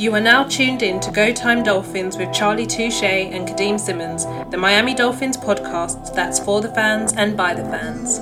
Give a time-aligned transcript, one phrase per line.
[0.00, 4.24] You are now tuned in to Go Time Dolphins with Charlie Touche and Kadeem Simmons,
[4.50, 8.18] the Miami Dolphins podcast that's for the fans and by the fans.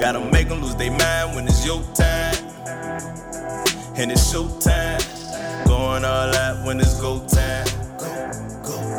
[0.00, 2.36] Gotta make them lose their mind when it's your time.
[3.96, 4.98] And it's show time.
[5.66, 7.66] Going all out when it's go time.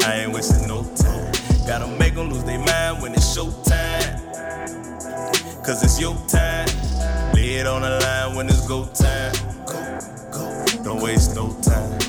[0.06, 1.32] I ain't wasting no time.
[1.66, 4.20] Gotta make them lose their mind when it's show time.
[5.64, 6.68] Cause it's your time.
[7.34, 9.47] Lay it on the line when it's go time.
[11.38, 12.00] No time.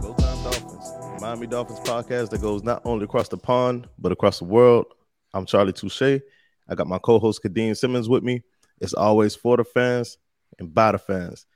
[0.00, 4.40] Go Time Dolphins, Miami Dolphins podcast that goes not only across the pond but across
[4.40, 4.86] the world.
[5.32, 6.02] I'm Charlie Touche.
[6.02, 8.42] I got my co-host Kadeem Simmons with me.
[8.80, 10.18] It's always for the fans
[10.58, 11.46] and by the fans,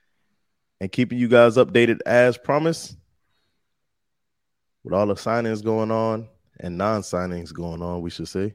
[0.80, 2.96] and keeping you guys updated as promised.
[4.84, 6.28] With all the signings going on
[6.60, 8.54] and non-signings going on, we should say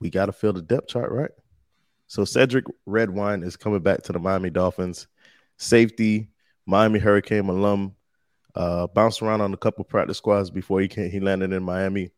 [0.00, 1.30] we got to fill the depth chart, right?
[2.08, 5.06] So Sheldrick Redwine is coming back to the Miami Dolphins.
[5.56, 6.30] Safety,
[6.66, 7.94] Miami Hurricane alum,
[8.54, 12.10] uh, bounced around on a couple practice squads before he came, he landed in Miami,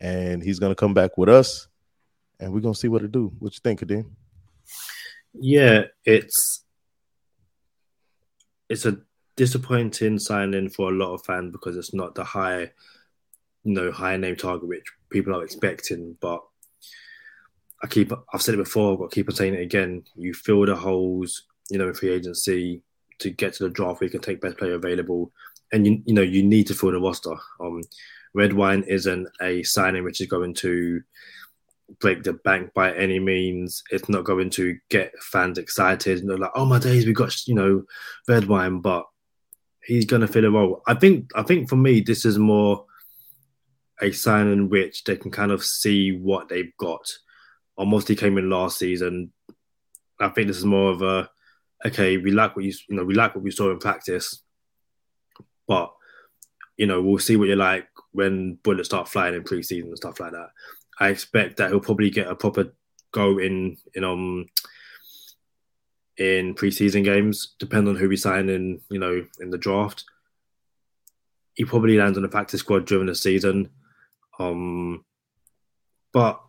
[0.00, 1.68] and he's gonna come back with us,
[2.38, 3.32] and we're gonna see what to do.
[3.38, 4.10] What you think, Kadeem?
[5.32, 6.64] Yeah, it's
[8.68, 8.98] it's a
[9.36, 12.70] disappointing signing for a lot of fans because it's not the high,
[13.64, 16.16] you know, high name target which people are expecting.
[16.20, 16.42] But
[17.82, 20.04] I keep I've said it before, but I keep on saying it again.
[20.14, 22.82] You fill the holes, you know, in free agency
[23.18, 25.32] to get to the draft where you can take best player available.
[25.72, 27.34] And you you know, you need to fill the roster.
[27.60, 27.82] Um
[28.32, 31.00] Redwine isn't a signing which is going to
[31.98, 33.82] break the bank by any means.
[33.90, 36.20] It's not going to get fans excited.
[36.20, 37.84] and they're like, oh my days, we got you know
[38.28, 39.04] Redwine, but
[39.84, 40.82] he's gonna fill a role.
[40.86, 42.86] I think I think for me this is more
[44.00, 47.02] a signing which they can kind of see what they've got
[47.80, 49.32] almost he came in last season.
[50.20, 51.30] I think this is more of a
[51.84, 54.42] okay, we like what you you know we like what we saw in practice,
[55.66, 55.92] but
[56.76, 60.20] you know we'll see what you're like when bullets start flying in preseason and stuff
[60.20, 60.50] like that.
[60.98, 62.72] I expect that he'll probably get a proper
[63.12, 64.46] go in in um
[66.16, 70.04] in preseason games, depending on who we sign in, you know, in the draft.
[71.54, 73.70] He probably lands on the practice squad during the season.
[74.38, 75.04] Um,
[76.12, 76.40] but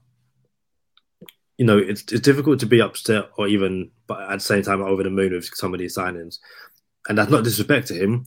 [1.61, 4.81] you know, it's it's difficult to be upset or even, but at the same time,
[4.81, 6.39] over the moon with some of these signings,
[7.07, 8.25] and that's not disrespect to him.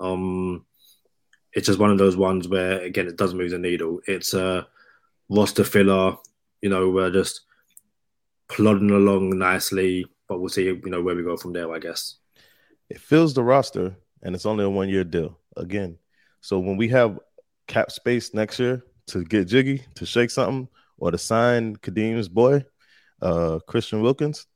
[0.00, 0.66] Um,
[1.52, 4.00] it's just one of those ones where, again, it does move the needle.
[4.08, 4.66] It's a
[5.28, 6.16] roster filler.
[6.62, 7.42] You know, we're just
[8.48, 10.64] plodding along nicely, but we'll see.
[10.64, 11.72] You know, where we go from there.
[11.72, 12.16] I guess
[12.90, 15.38] it fills the roster, and it's only a one year deal.
[15.56, 15.96] Again,
[16.40, 17.20] so when we have
[17.68, 20.66] cap space next year to get jiggy to shake something
[20.98, 22.64] or to sign Kadeem's boy,
[23.20, 24.46] uh, Christian Wilkins,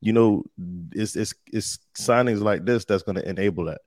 [0.00, 0.44] you know,
[0.92, 3.80] it's it's it's signings like this that's going to enable that.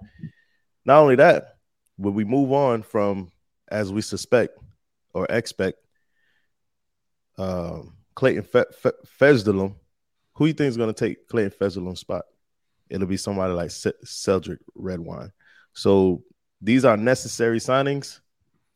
[0.85, 1.55] Not only that,
[1.97, 3.31] when we move on from
[3.69, 4.57] as we suspect
[5.13, 5.77] or expect,
[7.37, 8.65] um, Clayton Fe-
[9.17, 9.41] Fe-
[10.33, 12.25] who you think is going to take Clayton Fejedelem's spot?
[12.89, 15.31] It'll be somebody like C- Sheldrick Redwine.
[15.73, 16.23] So
[16.61, 18.19] these are necessary signings.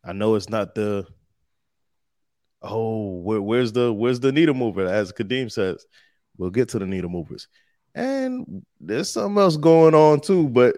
[0.04, 1.06] I know it's not the
[2.66, 4.86] oh, where, where's the where's the needle mover?
[4.86, 5.86] As Kadeem says,
[6.38, 7.48] we'll get to the needle movers.
[7.94, 10.76] And there's something else going on too, but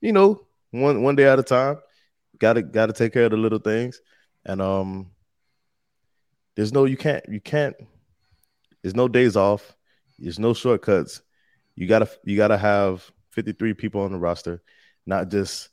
[0.00, 1.78] you know, one one day at a time.
[2.38, 4.00] Gotta gotta take care of the little things.
[4.44, 5.10] And um
[6.54, 7.76] there's no you can't you can't
[8.82, 9.76] there's no days off,
[10.18, 11.22] there's no shortcuts.
[11.74, 14.62] You gotta you gotta have 53 people on the roster,
[15.06, 15.70] not just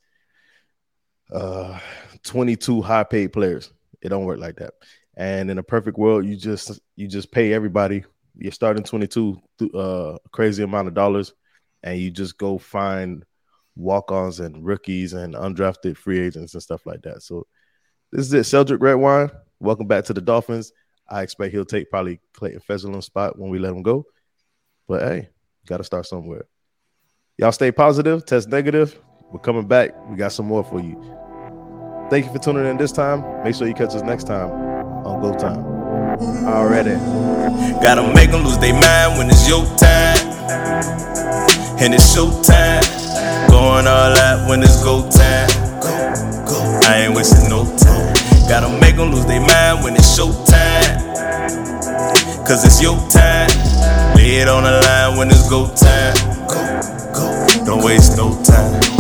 [1.32, 1.80] uh
[2.24, 3.72] 22 high paid players.
[4.02, 4.74] It don't work like that.
[5.18, 8.06] And in a perfect world, you just you just pay everybody.
[8.38, 9.42] You're starting 22
[9.74, 11.34] uh crazy amount of dollars,
[11.82, 13.26] and you just go find
[13.76, 17.24] walk-ons and rookies and undrafted free agents and stuff like that.
[17.24, 17.48] So
[18.12, 19.32] this is it, Sheldrick Redwine.
[19.60, 20.72] Welcome back to the Dolphins.
[21.10, 24.06] I expect he'll take probably Clayton Fejedelem's spot when we let him go.
[24.88, 25.30] But hey,
[25.66, 26.46] got to start somewhere.
[27.38, 29.00] Y'all stay positive, test negative.
[29.32, 29.92] We're coming back.
[30.10, 30.96] We got some more for you.
[32.12, 33.44] Thank you for tuning in this time.
[33.44, 34.67] Make sure you catch us next time
[35.08, 35.64] on Go Time.
[36.46, 36.96] Already.
[37.82, 40.18] Gotta make them lose their mind when it's your time.
[41.80, 42.84] And it's show time.
[43.50, 45.50] Going all out when it's go time.
[46.84, 48.14] I ain't wasting no time.
[48.50, 51.00] Gotta make them lose their mind when it's show time.
[52.46, 53.50] Cause it's your time.
[54.16, 56.16] Lay it on the line when it's go time.
[56.48, 56.82] Go,
[57.14, 57.66] go.
[57.66, 58.97] Don't waste no time.